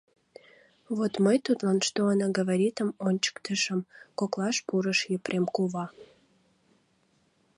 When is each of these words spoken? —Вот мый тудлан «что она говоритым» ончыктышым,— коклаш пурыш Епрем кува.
—Вот 0.97 1.13
мый 1.25 1.37
тудлан 1.45 1.77
«что 1.87 2.01
она 2.13 2.27
говоритым» 2.37 2.89
ончыктышым,— 3.07 3.79
коклаш 4.19 4.57
пурыш 4.67 4.99
Епрем 5.15 5.45
кува. 5.55 5.85